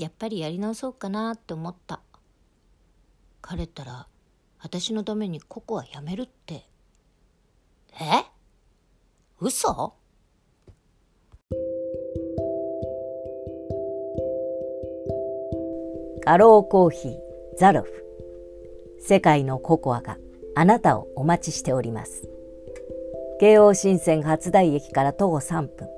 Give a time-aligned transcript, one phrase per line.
[0.00, 2.00] やっぱりやり直そうかなって思った。
[3.42, 4.06] 彼ったら
[4.58, 6.64] 私のためにココはやめるって。
[8.00, 8.24] え？
[9.38, 9.92] 嘘？
[16.24, 17.18] ガローコーヒー
[17.58, 17.92] ザロフ。
[19.00, 20.16] 世界のココアが
[20.54, 22.26] あなたをお待ちしております。
[23.38, 25.88] 京王新線初台駅から徒歩3分。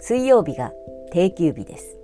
[0.00, 0.72] 水曜日が
[1.12, 1.97] 定休日です。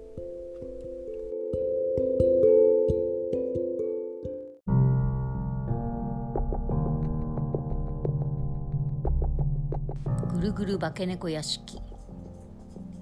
[10.54, 11.80] ぐる化け猫屋敷。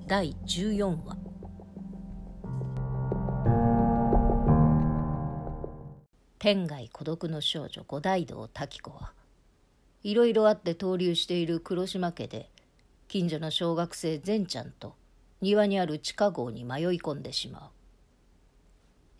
[0.06, 1.18] 第14話。
[6.38, 9.12] 天涯孤独の少女五大道滝子は
[10.02, 12.48] いろいろあって登竜している黒島家で
[13.06, 14.94] 近所の小学生善ちゃんと
[15.42, 17.62] 庭にある地下壕に迷い込んでしまう。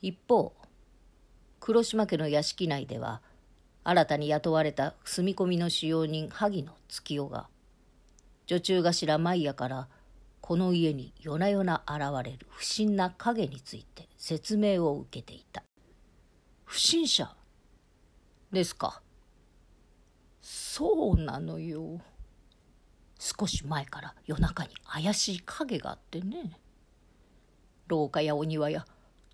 [0.01, 0.55] 一方
[1.61, 3.21] 黒島家の屋敷内では
[3.85, 7.52] 新たに雇われた住み込みの使用人萩野月代が
[8.47, 9.89] 女中頭舞也から
[10.41, 15.63] この家に夜な夜な現れる不審な影について説明を受けていた。
[16.65, 17.35] 不審者？
[18.51, 19.01] ですか。
[20.41, 22.01] そうなのよ。
[23.19, 26.59] 少し前から夜中に怪しい影があってね。
[27.87, 28.85] 廊下やお庭や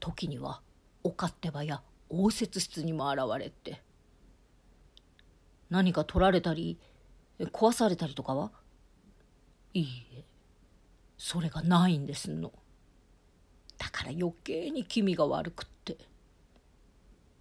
[0.00, 0.60] 時には
[1.02, 3.82] お勝手場や応接室にも現れて。
[5.70, 6.78] 何か取られたり
[7.40, 8.50] 壊されたりとかは？
[9.74, 10.24] いいえ。
[11.16, 12.52] それがないんですの。
[13.76, 15.96] だから余計に気味が悪くって。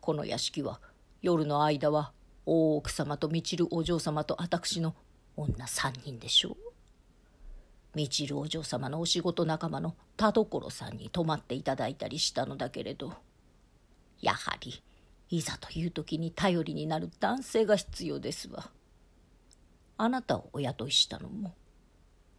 [0.02, 0.80] この屋敷は
[1.22, 2.12] 夜の間は
[2.46, 4.96] 大奥様とみちるお嬢様と私の
[5.36, 6.58] 女3人でしょう。
[7.96, 13.14] みちるお嬢様のお仕事仲間の田所さんに泊まっていただいたりしたのだけれど。
[14.22, 14.82] やはり
[15.30, 18.72] いざという時に頼りになる男性が必要ですわ。
[19.98, 21.54] あなたをお雇いしたのも。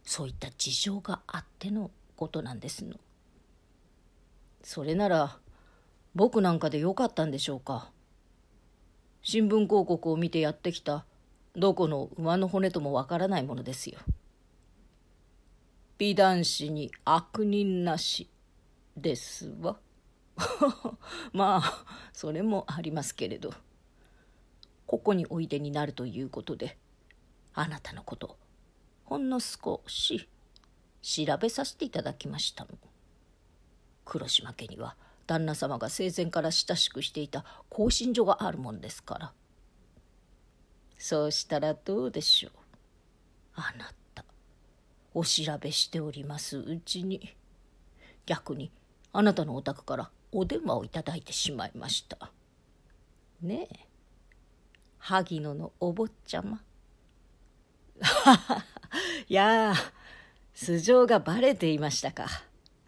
[0.09, 2.95] そういった事情があってのことなんですの。
[4.63, 5.37] それなら
[6.15, 7.91] 僕なんかでよかったんでしょうか。
[9.21, 11.05] 新聞広告を見てやってきた
[11.55, 13.99] どこの馬の骨ともわからないものですよ。
[15.99, 18.31] 美男子に悪人なし
[18.97, 19.77] ですわ。
[21.33, 23.53] まあそれもありますけれど。
[24.87, 26.79] ここにおいでになるということで
[27.53, 28.39] あなたのこと
[29.09, 30.29] ほんの少し
[31.01, 32.69] 調べさせていただきましたの。
[34.05, 39.33] 黒島家には旦那様が生前から親しくしていた興信所があるもんですから。
[40.99, 42.51] そうしたらどうでしょう。
[43.55, 44.23] あなた
[45.15, 47.35] お調べしておりますうちに。
[48.27, 48.71] 逆に
[49.11, 52.31] あなたのお宅からお電話をいただいてしまいました。
[53.41, 53.79] ねえ
[54.99, 56.61] 萩野のお坊ちゃま。
[59.27, 59.75] い やあ
[60.53, 62.27] 素性がバレていましたか。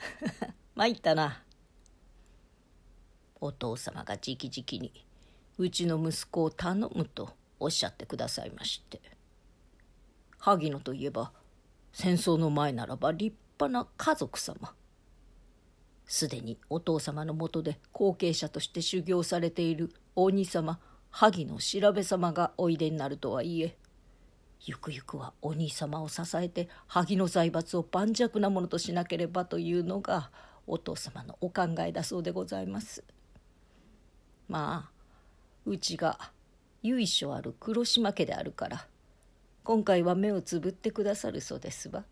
[0.75, 1.43] 参ったな。
[3.39, 5.05] お父様が直々に
[5.57, 9.01] うちの息子を頼むとおっしゃってくださいまして。
[10.37, 11.31] 萩野といえば
[11.93, 14.73] 戦争の前ならば立派な家族様。
[16.05, 20.79] すでにお父様のもとで後継者として修行されているお兄様
[21.09, 23.77] 萩野調べ様がおいでになるとはいえ
[24.63, 30.29] ゆくゆくはお兄様を支えて萩の財閥を盤石なものとしなければというのが
[30.67, 33.03] お父様のお考えだそうでございます。
[34.47, 34.91] まあ
[35.65, 36.31] うちが
[36.83, 38.85] 由緒ある黒島家であるから
[39.63, 42.03] 今回は目をつぶってくださるそうですわ。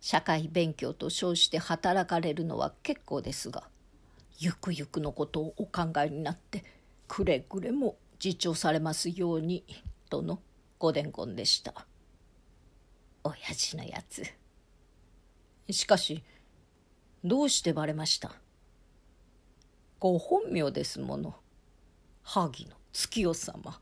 [0.00, 3.64] 社会勉強と称して働かれるのは結構ですが
[4.38, 6.64] ゆくゆくのことをお考えになって
[7.08, 9.64] くれぐれも自重されますように
[10.08, 10.40] との
[10.82, 11.86] ご伝言でした。
[13.22, 14.24] 親父のやつ。
[15.70, 16.24] しかし
[17.22, 18.32] どうしてバレました？
[20.00, 21.36] ご本名ですもの。
[22.24, 23.80] 萩の月代様。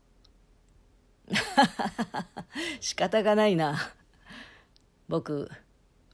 [2.79, 3.79] 仕方がないな。
[5.07, 5.49] 僕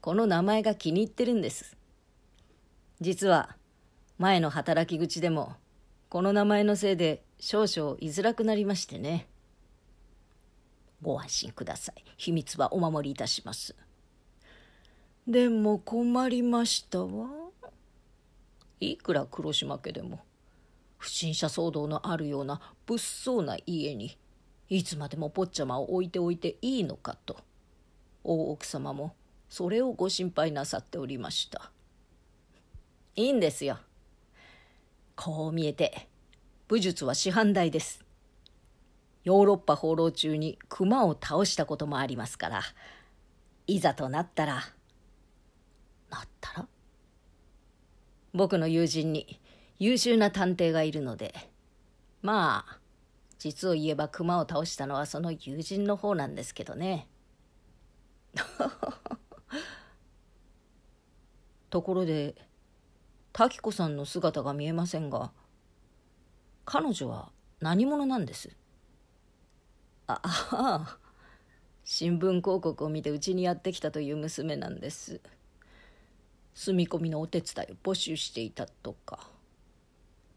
[0.00, 1.76] この名前が気に入ってるんです。
[3.02, 3.58] 実は
[4.16, 5.54] 前の働き口でも
[6.08, 9.28] この名前のせいで少々居づらくなりましてね。
[11.02, 12.04] ご安心ください。
[12.16, 13.74] 秘密はお守りいたします。
[15.26, 17.28] でも困りましたわ。
[18.80, 20.20] いくら黒島家でも
[20.96, 24.16] 不審者騒動のあるような物騒な家に
[24.68, 27.36] いつまでも坊ちゃまを置いておいていいのかと
[28.24, 29.14] 大奥様も
[29.48, 31.70] それをご心配なさっておりました。
[33.16, 33.78] いいんですよ。
[35.16, 36.08] こう見えて
[36.68, 38.07] 武術は師範代です。
[39.24, 42.62] ヨーロッパ放浪中に熊を倒したこともありますから
[43.66, 44.54] いざとなったら
[46.10, 46.68] なったら？
[48.32, 49.40] 僕の友人に
[49.78, 51.34] 優秀な探偵がいるので
[52.22, 52.78] まあ
[53.38, 57.06] 実を言えば熊を倒したのはその友人の方なんですけどね。
[61.70, 62.34] ところで
[63.32, 65.32] 滝子さんの姿が見えませんが
[66.64, 67.30] 彼女は
[67.60, 68.56] 何者なんです？
[70.08, 70.98] ああ
[71.84, 75.20] 新聞広告を見てうちにやってきたという娘なんです。
[76.54, 79.30] 住み込みのお手伝いを募集していたとか。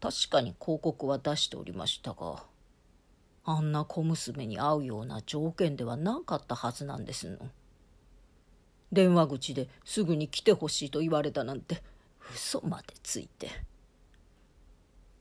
[0.00, 2.42] 確かに広告は出しておりましたが
[3.44, 7.38] あんな小娘に会うような条件ではなかったはずなんですの。
[8.90, 11.82] 電話口ですぐに来てほしいと言われたなんて
[12.34, 13.48] 嘘までついて。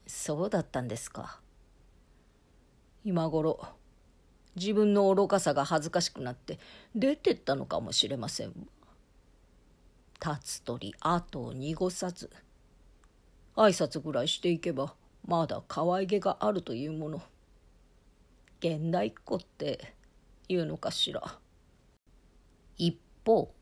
[0.08, 1.40] そうだったんですか。
[3.06, 3.66] 今頃
[4.56, 6.60] 自分の愚かさが恥ずかしくなって
[6.96, 8.54] 出てったのかもしれません。
[10.24, 12.30] 立つ鳥後を濁さず
[13.56, 14.94] 挨拶ぐらいしていけば
[15.26, 17.22] まだ可愛げがあるというもの。
[18.60, 19.94] 現代っ子って
[20.48, 21.40] いうのかしら。
[22.78, 23.54] 一方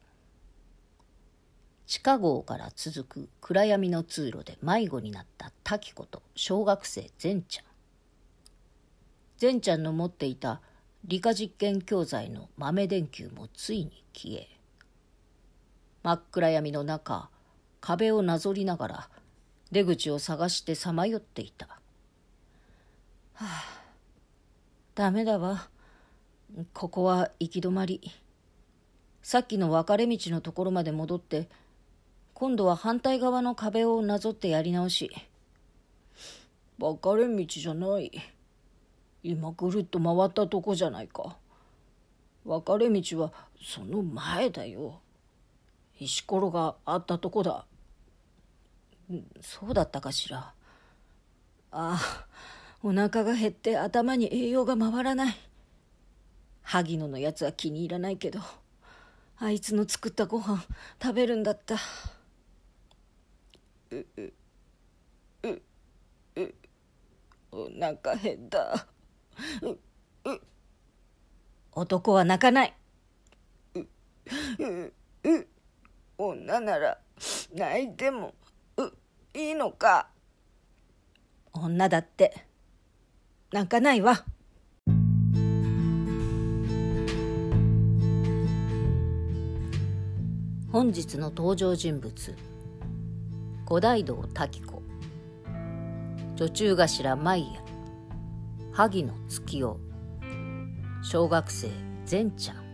[1.86, 7.66] 地下壕から続く暗闇の通路で迷子になった滝子と小学生善ちゃん。
[9.38, 10.62] 善ちゃんの持っていた
[11.06, 14.48] 理科実験教材の豆電球もついに消え
[16.04, 17.30] 真っ暗闇の中
[17.82, 19.10] 壁をなぞりながら
[19.72, 21.68] 出口を探してさまよっていた。
[21.68, 23.80] はあ
[24.96, 25.70] ダメだわ。
[26.74, 28.02] ここは行き止まり。
[29.22, 31.48] さっきの分かれ道のところまで戻って
[32.34, 35.12] 今度は反対側の壁をなぞってやり直し。
[36.78, 38.12] 分かれ道じゃない。
[39.24, 41.38] 今ぐるっと回ったとこじゃないか。
[42.46, 45.02] 分かれ道はその前だよ。
[46.00, 47.66] 石ころがあったとこだ。
[49.42, 50.54] そうだったかしら。
[51.72, 52.26] ああ
[52.82, 55.36] お腹が減って頭に栄養が回らない。
[56.62, 58.40] 萩野のやつは気に入らないけど
[59.38, 60.64] あいつの作ったご飯
[61.02, 61.76] 食べるんだった。
[63.92, 64.06] うう
[65.44, 65.50] う
[66.36, 66.54] う
[67.52, 68.88] お腹減った。
[71.72, 72.76] 男は泣かない。
[76.18, 76.98] 女なら
[77.54, 78.34] 泣いても
[78.78, 78.92] う
[79.34, 80.10] いいのか。
[81.54, 82.46] 女だって
[83.52, 84.26] 泣かないわ。
[90.72, 92.36] 本日の登場人物
[93.66, 94.84] 五大道滝子。
[96.36, 97.69] 女中頭舞也
[98.80, 99.78] 萩の月を。
[101.02, 101.68] 小学生
[102.06, 102.69] 善ちゃん。